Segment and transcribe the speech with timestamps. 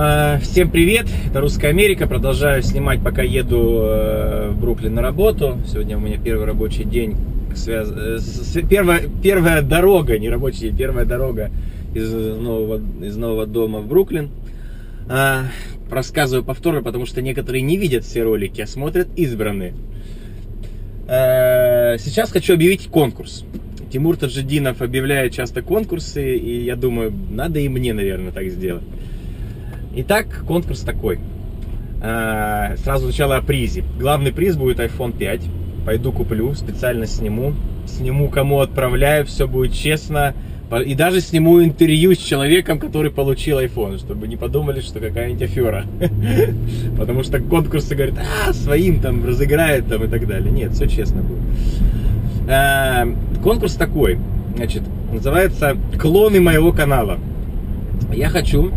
[0.00, 2.06] А, Всем привет, это Русская Америка.
[2.06, 5.58] Продолжаю снимать, пока еду э, в Бруклин на работу.
[5.66, 7.16] Сегодня у меня первый рабочий день.
[7.56, 11.50] связ- э, Первая, первая дорога, не рабочий день, первая дорога
[11.96, 14.30] из нового, из нового дома в Бруклин.
[15.90, 19.74] Рассказываю повторно, потому что некоторые не видят все ролики, а смотрят избранные.
[21.08, 23.44] Э, Сейчас хочу объявить конкурс.
[23.90, 28.84] Тимур Таджидинов объявляет часто конкурсы, и я думаю, надо и мне, наверное, так сделать.
[29.94, 31.18] Итак, конкурс такой.
[32.00, 33.84] Э, Сразу сначала о призе.
[33.98, 35.40] Главный приз будет iPhone 5.
[35.84, 37.54] Пойду куплю, специально сниму.
[37.86, 40.34] Сниму, кому отправляю, все будет честно.
[40.84, 45.86] И даже сниму интервью с человеком, который получил iPhone, чтобы не подумали, что какая-нибудь афера.
[46.98, 50.52] Потому что конкурсы говорят, а, своим там разыграют там и так далее.
[50.52, 51.40] Нет, все честно будет.
[52.48, 53.06] Э,
[53.42, 54.18] Конкурс такой,
[54.56, 57.18] значит, называется «Клоны моего канала».
[58.12, 58.70] Я хочу,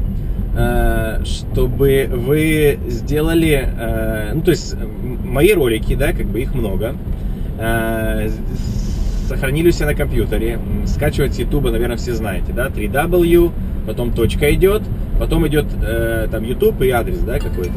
[1.26, 4.75] чтобы вы сделали, э, ну то есть
[5.23, 6.95] мои ролики, да, как бы их много,
[7.59, 8.30] э,
[9.28, 13.52] сохранили себя на компьютере, скачивать с YouTube, наверное, все знаете, да, 3W,
[13.88, 14.81] потом точка идет,
[15.20, 17.73] потом идет э, там YouTube и адрес, да, какой-то,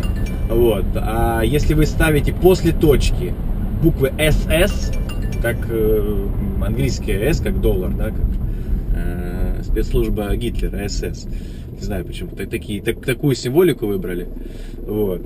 [0.51, 0.85] вот.
[0.97, 3.33] А если вы ставите после точки
[3.83, 4.97] буквы SS,
[5.43, 6.27] как э,
[6.65, 8.25] английские S, как доллар, да, как
[8.97, 11.29] э, спецслужба Гитлера, СС.
[11.85, 12.31] Не знаю почему.
[12.31, 14.27] Так, такие, так, такую символику выбрали.
[14.79, 15.21] Вот.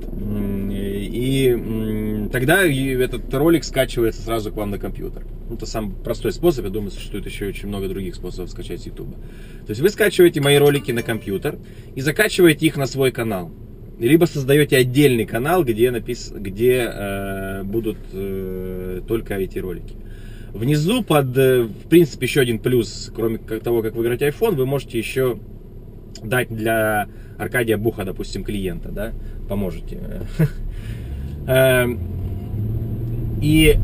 [0.72, 5.22] И тогда этот ролик скачивается сразу к вам на компьютер.
[5.48, 6.64] Ну, Это самый простой способ.
[6.64, 9.14] Я думаю, существует еще очень много других способов скачать с YouTube.
[9.66, 11.58] То есть вы скачиваете мои ролики на компьютер
[11.94, 13.52] и закачиваете их на свой канал.
[14.00, 16.32] Либо создаете отдельный канал, где, напис...
[16.34, 19.94] где э, будут э, только эти ролики.
[20.52, 24.98] Внизу под, э, в принципе, еще один плюс, кроме того, как выиграть iPhone, вы можете
[24.98, 25.38] еще
[26.22, 27.06] дать для
[27.38, 29.12] Аркадия Буха, допустим, клиента, да,
[29.48, 29.98] поможете.
[31.46, 31.98] Эм,
[33.40, 33.78] И,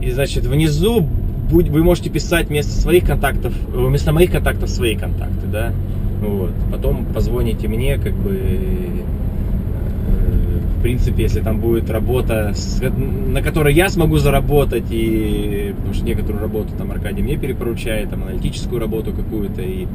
[0.00, 1.06] и- значит, внизу
[1.50, 5.72] вы можете писать вместо своих контактов, вместо моих контактов свои контакты, да,
[6.22, 6.52] вот.
[6.72, 8.38] Потом позвоните мне, как бы,
[10.80, 12.54] в принципе, если там будет работа,
[12.96, 18.22] на которой я смогу заработать, и потому что некоторую работу там Аркадий мне перепоручает, там
[18.22, 19.86] аналитическую работу какую-то и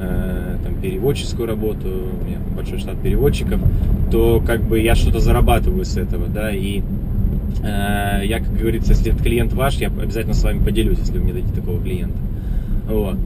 [0.00, 3.60] э, там переводческую работу, у меня большой штат переводчиков,
[4.10, 6.80] то как бы я что-то зарабатываю с этого, да, и
[7.62, 11.24] э, я, как говорится, если этот клиент ваш, я обязательно с вами поделюсь, если вы
[11.24, 12.16] мне дадите такого клиента.
[12.88, 13.18] Вот.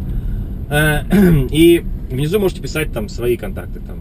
[0.68, 1.02] Э,
[1.52, 3.98] И внизу можете писать там свои контакты, там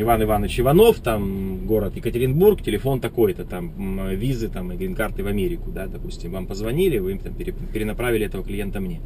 [0.00, 5.70] Иван Иванович Иванов, там город Екатеринбург, телефон такой-то, там визы, там и грин-карты в Америку,
[5.70, 9.00] да, допустим, вам позвонили, вы им там пере- перенаправили этого клиента мне.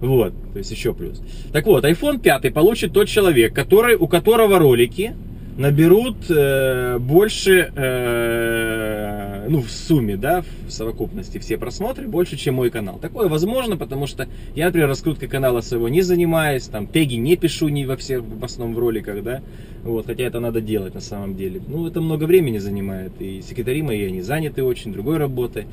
[0.00, 1.22] Вот, то есть еще плюс.
[1.52, 5.14] Так вот, iPhone 5 получит тот человек, который, у которого ролики
[5.56, 12.70] наберут э, больше, э, ну, в сумме, да, в совокупности все просмотры больше, чем мой
[12.70, 12.98] канал.
[12.98, 17.68] Такое возможно, потому что я, например, раскруткой канала своего не занимаюсь, там, теги не пишу
[17.68, 19.42] ни во всех, в основном в роликах, да,
[19.84, 21.60] вот, хотя это надо делать на самом деле.
[21.66, 25.66] Ну, это много времени занимает, и секретари мои, они заняты очень другой работой.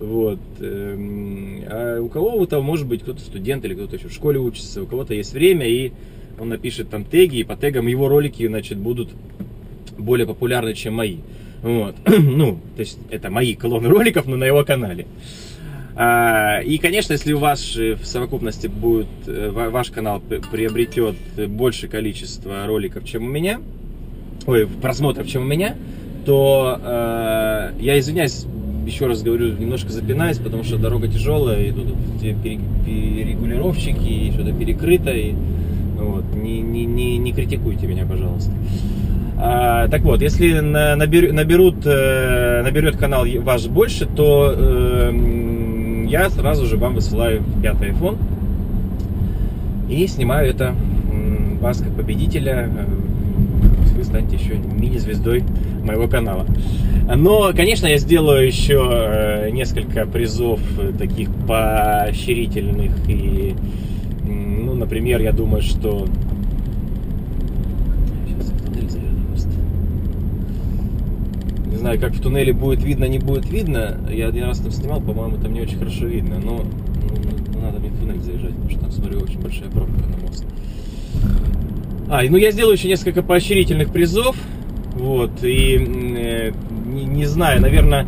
[0.00, 0.40] Вот.
[0.58, 4.86] эм, А у кого-то, может быть, кто-то студент или кто-то еще в школе учится, у
[4.86, 5.92] кого-то есть время, и
[6.38, 9.10] он напишет там теги, и по тегам его ролики, значит, будут
[9.98, 11.18] более популярны, чем мои.
[11.62, 11.94] Вот.
[12.18, 15.06] Ну, то есть это мои клоны роликов, но на его канале.
[15.94, 20.20] А, И, конечно, если у вас э, в совокупности будет, э, ва- ваш канал
[20.50, 21.16] приобретет
[21.48, 23.60] большее количество роликов, чем у меня,
[24.46, 25.76] ой, просмотров, чем у меня,
[26.24, 28.46] то э, я извиняюсь,
[28.86, 31.94] еще раз говорю, немножко запинаюсь, потому что дорога тяжелая, и тут
[32.84, 35.34] перерегулировщики, и что-то перекрыто, и
[36.04, 38.50] вот, не, не, не, не критикуйте меня, пожалуйста.
[39.38, 46.30] А, так вот, если на- набер- наберут, э, наберет канал ваш больше, то э, я
[46.30, 48.18] сразу же вам высылаю пятый iPhone
[49.88, 50.74] и снимаю это
[51.60, 52.68] вас как победителя.
[52.68, 52.84] э,
[53.96, 55.44] Вы станете еще мини-звездой
[55.84, 56.46] моего канала.
[57.14, 60.60] Но, конечно, я сделаю еще э, несколько призов
[60.98, 63.54] таких поощрительных и,
[64.82, 66.06] например, я думаю, что.
[71.66, 73.98] Не знаю, как в туннеле будет видно, не будет видно.
[74.10, 76.38] Я один раз там снимал, по-моему, там не очень хорошо видно.
[76.38, 80.26] Но ну, надо мне в туннель заезжать, потому что там, смотрю, очень большая пробка на
[80.26, 80.44] мост.
[82.08, 84.36] А, ну я сделаю еще несколько поощрительных призов.
[84.94, 86.52] Вот, и э,
[86.86, 88.06] не, не знаю, наверное,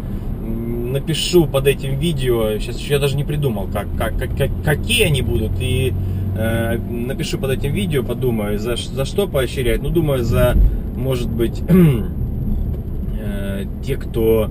[0.94, 2.58] напишу под этим видео.
[2.58, 5.52] Сейчас еще я даже не придумал, как, как, как, как- какие они будут.
[5.60, 5.92] И
[6.34, 9.82] напишу под этим видео, подумаю, за, за что поощрять.
[9.82, 10.56] Ну, думаю, за,
[10.96, 11.62] может быть,
[13.20, 14.50] э, те, кто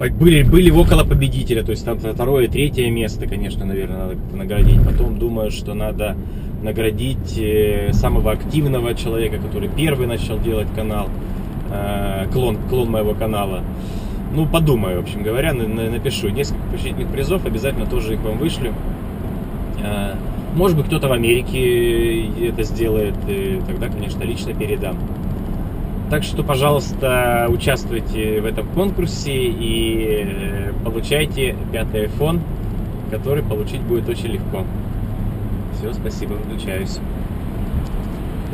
[0.00, 4.36] э, были, были около победителя, то есть там второе, третье место, конечно, наверное, надо как-то
[4.36, 4.84] наградить.
[4.84, 6.16] Потом думаю, что надо
[6.62, 7.40] наградить
[7.92, 11.08] самого активного человека, который первый начал делать канал,
[12.32, 13.60] клон, клон моего канала.
[14.34, 18.72] Ну, подумаю, в общем говоря, напишу несколько поощрительных призов, обязательно тоже их вам вышлю.
[20.54, 24.96] Может быть, кто-то в Америке это сделает, и тогда, конечно, лично передам.
[26.10, 32.40] Так что, пожалуйста, участвуйте в этом конкурсе и э, получайте пятый iPhone,
[33.10, 34.64] который получить будет очень легко.
[35.74, 37.00] Все, спасибо, выключаюсь.